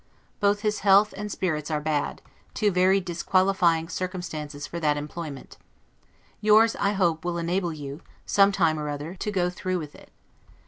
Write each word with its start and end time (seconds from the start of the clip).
Both 0.39 0.61
his 0.61 0.79
health 0.79 1.13
and 1.15 1.31
spirits 1.31 1.69
are 1.69 1.79
bad, 1.79 2.23
two 2.55 2.71
very 2.71 2.99
disqualifying 2.99 3.87
circumstances 3.87 4.65
for 4.65 4.79
that 4.79 4.97
employment; 4.97 5.59
yours, 6.41 6.75
I 6.79 6.93
hope, 6.93 7.23
will 7.23 7.37
enable 7.37 7.71
you, 7.71 8.01
some 8.25 8.51
time 8.51 8.79
or 8.79 8.89
other, 8.89 9.13
to 9.13 9.31
go 9.31 9.51
through 9.51 9.77
with 9.77 9.93
it. 9.93 10.09